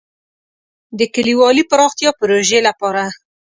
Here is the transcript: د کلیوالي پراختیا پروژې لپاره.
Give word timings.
د 0.97 0.99
کلیوالي 1.15 1.63
پراختیا 1.71 2.09
پروژې 2.19 2.59
لپاره. 2.67 3.03